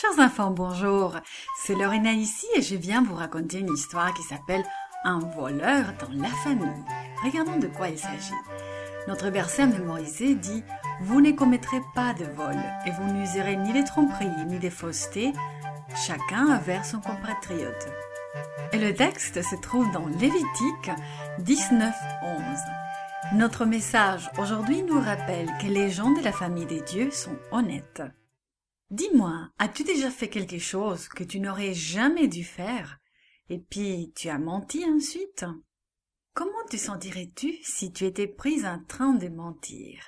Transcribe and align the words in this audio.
Chers 0.00 0.18
enfants, 0.18 0.50
bonjour. 0.50 1.14
C'est 1.58 1.74
Lorena 1.74 2.12
ici 2.12 2.46
et 2.54 2.62
je 2.62 2.74
viens 2.74 3.02
vous 3.02 3.14
raconter 3.14 3.58
une 3.58 3.74
histoire 3.74 4.14
qui 4.14 4.22
s'appelle 4.22 4.64
Un 5.04 5.18
voleur 5.18 5.92
dans 6.00 6.22
la 6.22 6.30
famille. 6.42 6.84
Regardons 7.22 7.58
de 7.58 7.66
quoi 7.66 7.88
il 7.88 7.98
s'agit. 7.98 8.32
Notre 9.08 9.28
verset 9.28 9.66
mémorisé 9.66 10.36
dit 10.36 10.64
Vous 11.02 11.20
ne 11.20 11.32
commettrez 11.32 11.82
pas 11.94 12.14
de 12.14 12.24
vol 12.24 12.56
et 12.86 12.92
vous 12.92 13.12
n'userez 13.12 13.56
ni 13.56 13.74
des 13.74 13.84
tromperies 13.84 14.30
ni 14.46 14.58
des 14.58 14.70
faussetés, 14.70 15.34
chacun 15.94 16.46
envers 16.56 16.86
son 16.86 17.00
compatriote. 17.00 17.88
Et 18.72 18.78
le 18.78 18.94
texte 18.94 19.42
se 19.42 19.56
trouve 19.56 19.92
dans 19.92 20.06
Lévitique 20.06 20.92
19, 21.40 21.94
11. 22.22 22.40
Notre 23.34 23.66
message 23.66 24.30
aujourd'hui 24.38 24.82
nous 24.82 24.98
rappelle 24.98 25.50
que 25.60 25.66
les 25.66 25.90
gens 25.90 26.12
de 26.12 26.22
la 26.22 26.32
famille 26.32 26.64
des 26.64 26.80
dieux 26.80 27.10
sont 27.10 27.36
honnêtes. 27.50 28.02
Dis-moi, 28.90 29.48
as-tu 29.58 29.84
déjà 29.84 30.10
fait 30.10 30.28
quelque 30.28 30.58
chose 30.58 31.08
que 31.08 31.22
tu 31.22 31.38
n'aurais 31.38 31.74
jamais 31.74 32.26
dû 32.26 32.42
faire? 32.42 32.98
Et 33.48 33.58
puis 33.58 34.12
tu 34.16 34.28
as 34.28 34.38
menti 34.38 34.84
ensuite 34.84 35.44
Comment 36.34 36.64
te 36.68 36.76
sentirais-tu 36.76 37.54
si 37.62 37.92
tu 37.92 38.04
étais 38.04 38.26
prise 38.26 38.64
en 38.64 38.82
train 38.84 39.14
de 39.14 39.28
mentir? 39.28 40.02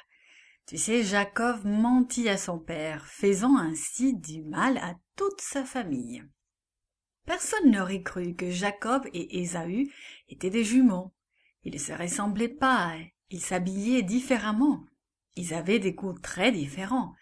Tu 0.67 0.79
sais, 0.79 1.03
Jacob 1.03 1.65
mentit 1.65 2.29
à 2.29 2.37
son 2.37 2.59
père, 2.59 3.07
faisant 3.07 3.57
ainsi 3.57 4.15
du 4.15 4.43
mal 4.43 4.79
à 4.79 4.97
toute 5.17 5.41
sa 5.41 5.65
famille. 5.65 6.25
Personne 7.25 7.71
n'aurait 7.71 8.03
cru 8.03 8.35
que 8.35 8.51
Jacob 8.51 9.07
et 9.13 9.41
Ésaü 9.41 9.93
étaient 10.29 10.51
des 10.51 10.65
jumeaux. 10.65 11.13
Ils 11.63 11.75
ne 11.75 11.79
se 11.79 11.93
ressemblaient 11.93 12.49
pas, 12.49 12.97
ils 13.31 13.41
s'habillaient 13.41 14.03
différemment. 14.03 14.85
Ils 15.37 15.55
avaient 15.55 15.79
des 15.79 15.93
goûts 15.93 16.19
très 16.19 16.51
différents. 16.51 17.15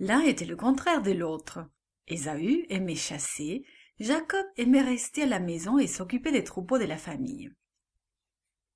L'un 0.00 0.20
était 0.22 0.44
le 0.44 0.56
contraire 0.56 1.02
de 1.02 1.12
l'autre. 1.12 1.60
Ésaü 2.08 2.66
aimait 2.68 2.96
chasser, 2.96 3.64
Jacob 4.00 4.44
aimait 4.56 4.82
rester 4.82 5.22
à 5.22 5.26
la 5.26 5.38
maison 5.38 5.78
et 5.78 5.86
s'occuper 5.86 6.32
des 6.32 6.44
troupeaux 6.44 6.78
de 6.78 6.84
la 6.84 6.96
famille. 6.96 7.52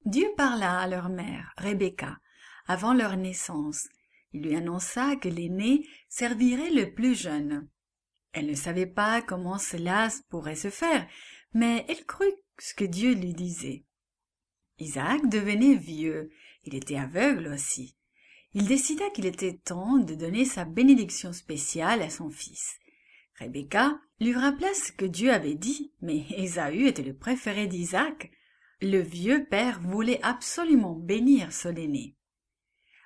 Dieu 0.04 0.28
parla 0.36 0.78
à 0.78 0.86
leur 0.86 1.08
mère, 1.08 1.52
Rebecca, 1.56 2.18
avant 2.66 2.94
leur 2.94 3.16
naissance. 3.16 3.88
Il 4.32 4.42
lui 4.42 4.54
annonça 4.54 5.16
que 5.16 5.28
l'aîné 5.28 5.86
servirait 6.08 6.70
le 6.70 6.94
plus 6.94 7.14
jeune. 7.14 7.68
Elle 8.32 8.46
ne 8.46 8.54
savait 8.54 8.86
pas 8.86 9.20
comment 9.20 9.58
cela 9.58 10.08
pourrait 10.30 10.54
se 10.54 10.70
faire, 10.70 11.06
mais 11.52 11.84
elle 11.88 12.04
crut 12.06 12.36
ce 12.58 12.74
que 12.74 12.84
Dieu 12.84 13.14
lui 13.14 13.32
disait. 13.32 13.84
Isaac 14.78 15.28
devenait 15.28 15.74
vieux, 15.74 16.30
il 16.64 16.74
était 16.74 16.98
aveugle 16.98 17.48
aussi 17.48 17.98
il 18.54 18.66
décida 18.66 19.08
qu'il 19.10 19.26
était 19.26 19.58
temps 19.58 19.98
de 19.98 20.14
donner 20.14 20.44
sa 20.44 20.64
bénédiction 20.64 21.32
spéciale 21.32 22.02
à 22.02 22.10
son 22.10 22.30
fils. 22.30 22.78
Rebecca 23.38 24.00
lui 24.20 24.34
rappela 24.34 24.72
ce 24.74 24.92
que 24.92 25.04
Dieu 25.04 25.32
avait 25.32 25.54
dit, 25.54 25.92
mais 26.00 26.24
Ésaü 26.36 26.86
était 26.86 27.02
le 27.02 27.16
préféré 27.16 27.66
d'Isaac. 27.66 28.30
Le 28.80 29.00
vieux 29.00 29.46
père 29.48 29.80
voulait 29.80 30.20
absolument 30.22 30.94
bénir 30.94 31.52
son 31.52 31.74
aîné. 31.74 32.16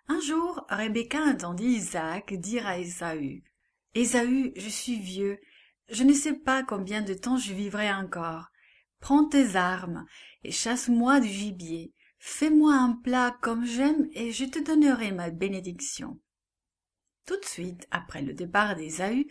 Un 0.09 0.21
jour, 0.21 0.65
Rebecca 0.69 1.21
entendit 1.21 1.67
Isaac 1.67 2.34
dire 2.34 2.67
à 2.67 2.79
Ésaü 2.79 3.43
Ésaü, 3.95 4.53
je 4.56 4.69
suis 4.69 4.99
vieux, 4.99 5.39
je 5.91 6.05
ne 6.05 6.12
sais 6.12 6.34
pas 6.34 6.62
combien 6.62 7.03
de 7.03 7.15
temps 7.15 7.37
je 7.37 7.53
vivrai 7.53 7.93
encore. 7.93 8.47
Prends 9.01 9.27
tes 9.27 9.56
armes 9.56 10.06
et 10.45 10.51
chasse-moi 10.51 11.21
du 11.21 11.29
gibier. 11.29 11.93
Fais-moi 12.25 12.73
un 12.73 12.92
plat 12.92 13.37
comme 13.41 13.67
j'aime 13.67 14.09
et 14.12 14.31
je 14.31 14.45
te 14.45 14.61
donnerai 14.61 15.11
ma 15.11 15.31
bénédiction. 15.31 16.20
Tout 17.27 17.37
de 17.37 17.45
suite, 17.45 17.89
après 17.91 18.23
le 18.23 18.33
départ 18.33 18.77
d'Ésaü, 18.77 19.27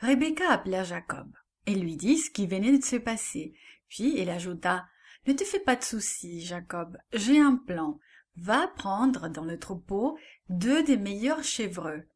Rebecca 0.00 0.50
appela 0.50 0.82
Jacob 0.82 1.32
et 1.66 1.76
lui 1.76 1.96
dit 1.96 2.18
ce 2.18 2.30
qui 2.30 2.48
venait 2.48 2.76
de 2.76 2.84
se 2.84 2.96
passer. 2.96 3.54
Puis 3.88 4.18
elle 4.18 4.28
ajouta 4.28 4.88
Ne 5.28 5.34
te 5.34 5.44
fais 5.44 5.60
pas 5.60 5.76
de 5.76 5.84
soucis, 5.84 6.44
Jacob, 6.44 6.98
j'ai 7.12 7.38
un 7.38 7.54
plan. 7.54 8.00
Va 8.34 8.66
prendre 8.66 9.28
dans 9.28 9.44
le 9.44 9.60
troupeau 9.60 10.18
deux 10.48 10.82
des 10.82 10.96
meilleurs 10.96 11.44
chevreux. 11.44 12.08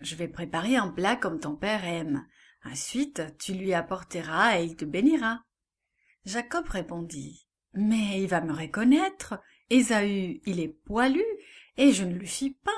Je 0.00 0.14
vais 0.14 0.28
préparer 0.28 0.76
un 0.76 0.90
plat 0.90 1.16
comme 1.16 1.40
ton 1.40 1.56
père 1.56 1.84
aime. 1.84 2.24
Ensuite, 2.64 3.36
tu 3.40 3.52
lui 3.52 3.74
apporteras 3.74 4.60
et 4.60 4.64
il 4.64 4.76
te 4.76 4.84
bénira. 4.84 5.42
Jacob 6.24 6.68
répondit 6.68 7.48
Mais 7.74 8.22
il 8.22 8.28
va 8.28 8.40
me 8.40 8.52
reconnaître 8.52 9.40
Ésaü, 9.70 10.40
il 10.46 10.60
est 10.60 10.76
poilu, 10.84 11.24
et 11.76 11.92
je 11.92 12.04
ne 12.04 12.14
le 12.14 12.26
suis 12.26 12.52
pas. 12.52 12.70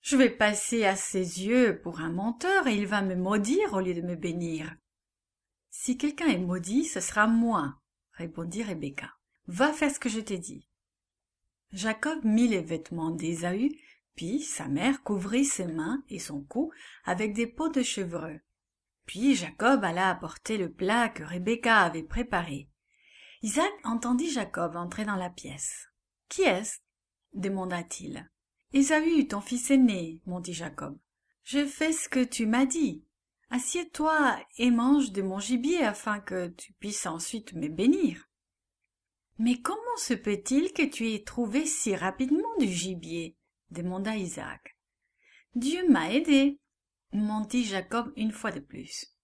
Je 0.00 0.16
vais 0.16 0.30
passer 0.30 0.84
à 0.84 0.94
ses 0.94 1.44
yeux 1.44 1.80
pour 1.82 2.00
un 2.00 2.10
menteur, 2.10 2.66
et 2.66 2.76
il 2.76 2.86
va 2.86 3.02
me 3.02 3.16
maudire 3.16 3.74
au 3.74 3.80
lieu 3.80 3.94
de 3.94 4.02
me 4.02 4.14
bénir. 4.14 4.76
Si 5.70 5.98
quelqu'un 5.98 6.28
est 6.28 6.38
maudit, 6.38 6.84
ce 6.84 7.00
sera 7.00 7.26
moi, 7.26 7.74
répondit 8.12 8.62
Rebecca. 8.62 9.12
Va 9.48 9.72
faire 9.72 9.90
ce 9.90 10.00
que 10.00 10.08
je 10.08 10.20
t'ai 10.20 10.38
dit. 10.38 10.68
Jacob 11.72 12.24
mit 12.24 12.48
les 12.48 12.62
vêtements 12.62 13.10
d'Ésaü, 13.10 13.76
puis 14.14 14.40
sa 14.40 14.68
mère 14.68 15.02
couvrit 15.02 15.44
ses 15.44 15.66
mains 15.66 16.02
et 16.08 16.18
son 16.18 16.42
cou 16.42 16.72
avec 17.04 17.34
des 17.34 17.46
peaux 17.46 17.68
de 17.68 17.82
chevreux. 17.82 18.40
Puis 19.04 19.34
Jacob 19.34 19.84
alla 19.84 20.08
apporter 20.08 20.56
le 20.56 20.72
plat 20.72 21.08
que 21.08 21.22
Rebecca 21.22 21.80
avait 21.80 22.02
préparé. 22.02 22.68
Isaac 23.42 23.72
entendit 23.84 24.30
Jacob 24.30 24.74
entrer 24.76 25.04
dans 25.04 25.16
la 25.16 25.30
pièce. 25.30 25.88
Qui 26.28 26.42
est-ce? 26.42 26.78
demanda-t-il. 27.34 28.28
Ésaü, 28.72 29.28
ton 29.28 29.40
fils 29.40 29.70
aîné, 29.70 30.20
mon 30.26 30.40
dit 30.40 30.52
Jacob. 30.52 30.98
Je 31.44 31.64
fais 31.64 31.92
ce 31.92 32.08
que 32.08 32.24
tu 32.24 32.46
m'as 32.46 32.66
dit. 32.66 33.04
Assieds-toi 33.50 34.38
et 34.58 34.70
mange 34.70 35.12
de 35.12 35.22
mon 35.22 35.38
gibier 35.38 35.84
afin 35.84 36.18
que 36.18 36.48
tu 36.48 36.72
puisses 36.74 37.06
ensuite 37.06 37.52
me 37.52 37.68
bénir. 37.68 38.28
Mais 39.38 39.60
comment 39.60 39.96
se 39.98 40.14
peut-il 40.14 40.72
que 40.72 40.82
tu 40.82 41.12
aies 41.12 41.22
trouvé 41.22 41.66
si 41.66 41.94
rapidement 41.94 42.56
du 42.58 42.66
gibier? 42.66 43.36
demanda 43.70 44.16
Isaac. 44.16 44.76
Dieu 45.54 45.88
m'a 45.88 46.12
aidé, 46.12 46.58
mentit 47.12 47.64
Jacob 47.64 48.12
une 48.16 48.32
fois 48.32 48.50
de 48.50 48.60
plus. 48.60 49.14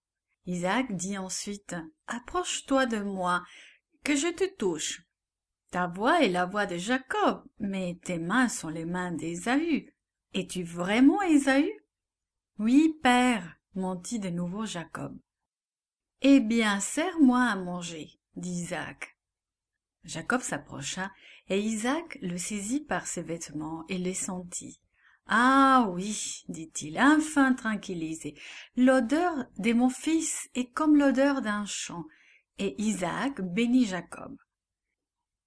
Isaac 0.47 0.95
dit 0.95 1.19
ensuite 1.19 1.75
Approche-toi 2.07 2.87
de 2.87 3.01
moi, 3.01 3.43
que 4.05 4.17
je 4.17 4.29
te 4.29 4.45
touche. 4.57 5.03
Ta 5.72 5.87
voix 5.87 6.22
est 6.22 6.28
la 6.28 6.44
voix 6.44 6.66
de 6.66 6.77
Jacob, 6.77 7.44
mais 7.59 7.99
tes 8.05 8.19
mains 8.19 8.50
sont 8.50 8.69
les 8.69 8.84
mains 8.84 9.10
d'Ésaü. 9.10 9.91
Es-tu 10.34 10.65
vraiment 10.65 11.22
Ésaü? 11.22 11.72
Oui, 12.59 12.94
père, 13.03 13.56
mentit 13.75 14.19
de 14.19 14.28
nouveau 14.28 14.66
Jacob. 14.66 15.19
Eh 16.21 16.41
bien, 16.41 16.78
sers-moi 16.78 17.43
à 17.43 17.56
manger, 17.56 18.10
dit 18.37 18.50
Isaac. 18.50 19.16
Jacob 20.05 20.43
s'approcha, 20.43 21.10
et 21.49 21.59
Isaac 21.59 22.19
le 22.21 22.37
saisit 22.37 22.84
par 22.84 23.06
ses 23.06 23.22
vêtements 23.22 23.87
et 23.89 23.97
les 23.97 24.12
sentit. 24.12 24.78
Ah 25.27 25.89
oui, 25.89 26.44
dit-il, 26.50 27.00
enfin 27.00 27.54
tranquillisé, 27.54 28.34
l'odeur 28.77 29.47
de 29.56 29.72
mon 29.72 29.89
fils 29.89 30.50
est 30.54 30.71
comme 30.71 30.97
l'odeur 30.97 31.41
d'un 31.41 31.65
champ. 31.65 32.04
Et 32.59 32.75
Isaac 32.77 33.41
bénit 33.41 33.87
Jacob. 33.87 34.37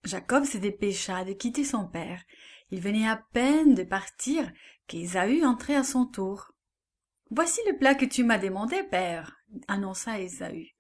Jacob 0.06 0.46
se 0.46 0.58
dépêcha 0.58 1.26
de 1.26 1.34
quitter 1.34 1.64
son 1.64 1.88
père. 1.88 2.24
Il 2.70 2.80
venait 2.80 3.08
à 3.08 3.18
peine 3.34 3.74
de 3.74 3.84
partir 3.84 4.52
qu'Ésaü 4.88 5.44
entrait 5.44 5.76
à 5.76 5.84
son 5.84 6.06
tour. 6.06 6.52
Voici 7.32 7.60
le 7.68 7.78
plat 7.78 7.96
que 7.96 8.06
tu 8.06 8.24
m'as 8.24 8.38
demandé, 8.38 8.84
père, 8.84 9.36
annonça 9.68 10.20
Ésaü. 10.20 10.76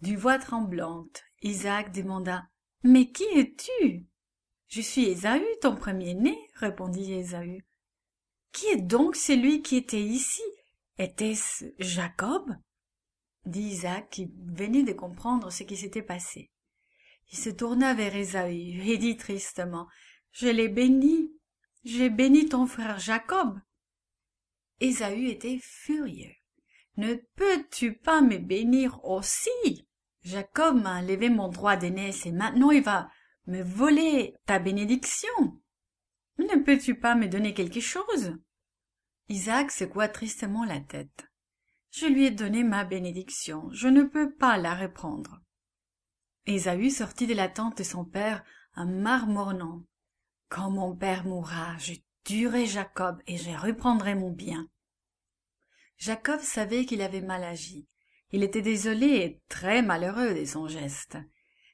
D'une 0.00 0.16
voix 0.16 0.38
tremblante, 0.38 1.24
Isaac 1.42 1.92
demanda 1.92 2.48
Mais 2.84 3.10
qui 3.10 3.24
es-tu 3.34 4.06
Je 4.68 4.80
suis 4.80 5.06
Ésaü, 5.06 5.44
ton 5.60 5.74
premier-né, 5.74 6.38
répondit 6.54 7.12
Ésaü. 7.12 7.64
Qui 8.52 8.66
est 8.66 8.82
donc 8.82 9.16
celui 9.16 9.62
qui 9.62 9.76
était 9.76 10.02
ici? 10.02 10.42
Était-ce 10.98 11.64
Jacob? 11.78 12.54
dit 13.44 13.62
Isaac 13.62 14.08
qui 14.10 14.30
venait 14.46 14.84
de 14.84 14.92
comprendre 14.92 15.50
ce 15.50 15.64
qui 15.64 15.76
s'était 15.76 16.02
passé. 16.02 16.52
Il 17.30 17.38
se 17.38 17.50
tourna 17.50 17.94
vers 17.94 18.14
Ésaü 18.14 18.80
et 18.88 18.98
dit 18.98 19.16
tristement 19.16 19.88
Je 20.32 20.48
l'ai 20.48 20.68
béni. 20.68 21.32
J'ai 21.84 22.10
béni 22.10 22.48
ton 22.48 22.66
frère 22.66 22.98
Jacob. 22.98 23.58
Ésaü 24.80 25.28
était 25.28 25.58
furieux. 25.60 26.34
Ne 26.96 27.14
peux-tu 27.36 27.94
pas 27.94 28.20
me 28.20 28.38
bénir 28.38 29.04
aussi? 29.04 29.86
Jacob 30.22 30.80
m'a 30.80 31.00
enlevé 31.00 31.30
mon 31.30 31.48
droit 31.48 31.76
d'aînesse 31.76 32.26
et 32.26 32.32
maintenant 32.32 32.70
il 32.70 32.82
va 32.82 33.10
me 33.46 33.62
voler 33.62 34.34
ta 34.46 34.58
bénédiction. 34.58 35.28
Ne 36.38 36.62
peux-tu 36.62 36.94
pas 36.94 37.14
me 37.14 37.28
donner 37.28 37.54
quelque 37.54 37.80
chose? 37.80 38.36
Isaac 39.28 39.70
secoua 39.70 40.08
tristement 40.08 40.64
la 40.64 40.80
tête. 40.80 41.26
Je 41.90 42.06
lui 42.06 42.26
ai 42.26 42.30
donné 42.30 42.64
ma 42.64 42.84
bénédiction, 42.84 43.68
je 43.72 43.88
ne 43.88 44.02
peux 44.02 44.32
pas 44.34 44.56
la 44.56 44.74
reprendre. 44.74 45.41
Ésaü 46.46 46.90
sortit 46.90 47.26
de 47.26 47.34
la 47.34 47.48
tente 47.48 47.78
de 47.78 47.82
son 47.84 48.04
père 48.04 48.44
en 48.74 48.86
marmonnant. 48.86 49.84
Quand 50.48 50.70
mon 50.70 50.94
père 50.94 51.24
mourra, 51.24 51.78
je 51.78 51.94
tuerai 52.24 52.66
Jacob 52.66 53.20
et 53.26 53.36
je 53.36 53.50
reprendrai 53.50 54.14
mon 54.14 54.30
bien. 54.30 54.68
Jacob 55.98 56.40
savait 56.40 56.84
qu'il 56.84 57.00
avait 57.00 57.20
mal 57.20 57.44
agi. 57.44 57.86
Il 58.32 58.42
était 58.42 58.62
désolé 58.62 59.06
et 59.06 59.42
très 59.48 59.82
malheureux 59.82 60.34
de 60.34 60.44
son 60.44 60.66
geste. 60.66 61.16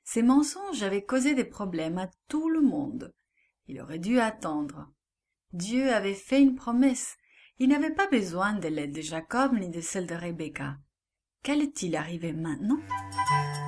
Ses 0.05 0.23
mensonges 0.23 0.82
avaient 0.82 1.05
causé 1.05 1.35
des 1.35 1.44
problèmes 1.44 1.99
à 1.99 2.11
tout 2.29 2.49
le 2.50 2.61
monde. 2.61 3.15
Il 3.69 3.81
aurait 3.81 3.99
dû 3.99 4.19
attendre. 4.19 4.93
Dieu 5.53 5.93
avait 5.93 6.15
fait 6.15 6.43
une 6.43 6.56
promesse. 6.56 7.17
Il 7.59 7.70
n'avait 7.70 7.94
pas 7.94 8.06
besoin 8.09 8.53
de 8.55 8.69
l'aide 8.69 8.94
de 8.94 9.00
Jacob 9.00 9.55
ni 9.55 9.70
de 9.70 9.81
celle 9.81 10.06
de 10.06 10.15
Rebecca. 10.15 10.76
Qu'allait-il 11.43 11.97
arriver 11.97 12.32
maintenant? 12.32 12.81